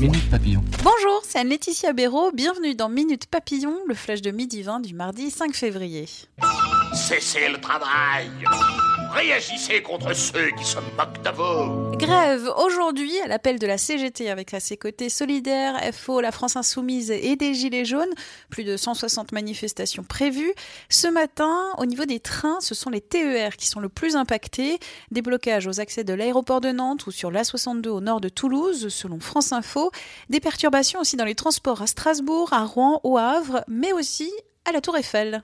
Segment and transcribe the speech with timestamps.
[0.00, 0.62] Minute Papillon.
[0.84, 2.30] Bonjour, c'est Anne-Laetitia Béraud.
[2.32, 6.06] Bienvenue dans Minute Papillon, le flash de midi 20 du mardi 5 février.
[6.94, 8.30] Cessez le travail
[9.10, 14.54] Réagissez contre ceux qui se moquent de Grève aujourd'hui à l'appel de la CGT avec
[14.54, 18.12] à ses côtés Solidaire, FO, la France Insoumise et des Gilets jaunes.
[18.50, 20.52] Plus de 160 manifestations prévues.
[20.88, 24.78] Ce matin, au niveau des trains, ce sont les TER qui sont le plus impactés.
[25.10, 28.88] Des blocages aux accès de l'aéroport de Nantes ou sur l'A62 au nord de Toulouse,
[28.88, 29.90] selon France Info.
[30.28, 34.30] Des perturbations aussi dans les transports à Strasbourg, à Rouen, au Havre, mais aussi
[34.64, 35.42] à la Tour Eiffel.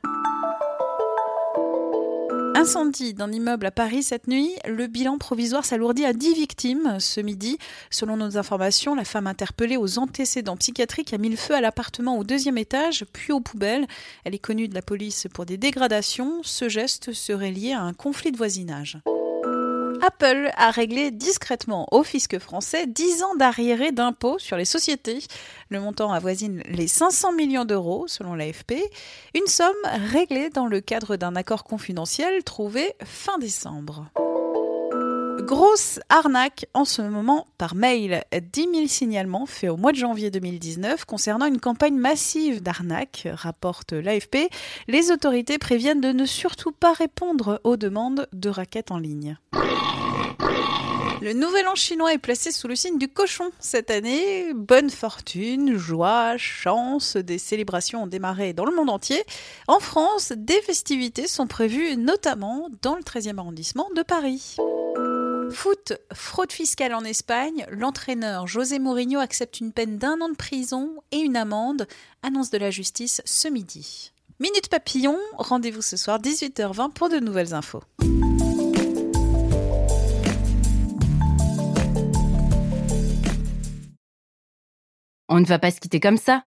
[2.56, 4.52] Incendie d'un immeuble à Paris cette nuit.
[4.66, 7.58] Le bilan provisoire s'alourdit à 10 victimes ce midi.
[7.90, 12.16] Selon nos informations, la femme interpellée aux antécédents psychiatriques a mis le feu à l'appartement
[12.16, 13.86] au deuxième étage, puis aux poubelles.
[14.24, 16.42] Elle est connue de la police pour des dégradations.
[16.42, 18.98] Ce geste serait lié à un conflit de voisinage.
[20.06, 25.20] Apple a réglé discrètement au fisc français 10 ans d'arriérés d'impôts sur les sociétés.
[25.70, 28.74] Le montant avoisine les 500 millions d'euros selon l'AFP,
[29.34, 29.72] une somme
[30.12, 34.04] réglée dans le cadre d'un accord confidentiel trouvé fin décembre.
[35.44, 38.24] Grosse arnaque en ce moment par mail.
[38.32, 43.92] 10 000 signalements faits au mois de janvier 2019 concernant une campagne massive d'arnaque, rapporte
[43.92, 44.48] l'AFP.
[44.88, 49.36] Les autorités préviennent de ne surtout pas répondre aux demandes de raquettes en ligne.
[51.20, 54.52] Le nouvel an chinois est placé sous le signe du cochon cette année.
[54.54, 59.22] Bonne fortune, joie, chance, des célébrations ont démarré dans le monde entier.
[59.68, 64.56] En France, des festivités sont prévues notamment dans le 13e arrondissement de Paris.
[65.50, 70.96] Foot, fraude fiscale en Espagne, l'entraîneur José Mourinho accepte une peine d'un an de prison
[71.12, 71.86] et une amende,
[72.22, 74.12] annonce de la justice ce midi.
[74.40, 77.82] Minute Papillon, rendez-vous ce soir 18h20 pour de nouvelles infos.
[85.28, 86.44] On ne va pas se quitter comme ça.